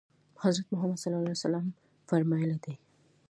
[0.43, 1.65] حضرت محمد صلی الله علیه وسلم
[2.09, 2.73] فرمایلي دي.